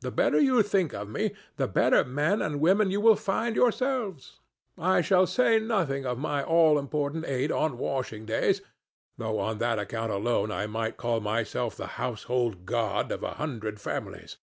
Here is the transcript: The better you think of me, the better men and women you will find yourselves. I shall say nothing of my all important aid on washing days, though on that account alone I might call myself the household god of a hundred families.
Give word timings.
The 0.00 0.12
better 0.12 0.38
you 0.38 0.62
think 0.62 0.94
of 0.94 1.08
me, 1.08 1.32
the 1.56 1.66
better 1.66 2.04
men 2.04 2.40
and 2.40 2.60
women 2.60 2.88
you 2.92 3.00
will 3.00 3.16
find 3.16 3.56
yourselves. 3.56 4.38
I 4.78 5.00
shall 5.00 5.26
say 5.26 5.58
nothing 5.58 6.06
of 6.06 6.18
my 6.18 6.44
all 6.44 6.78
important 6.78 7.24
aid 7.26 7.50
on 7.50 7.76
washing 7.76 8.26
days, 8.26 8.62
though 9.18 9.40
on 9.40 9.58
that 9.58 9.80
account 9.80 10.12
alone 10.12 10.52
I 10.52 10.68
might 10.68 10.96
call 10.96 11.18
myself 11.18 11.74
the 11.74 11.86
household 11.98 12.64
god 12.64 13.10
of 13.10 13.24
a 13.24 13.32
hundred 13.34 13.80
families. 13.80 14.36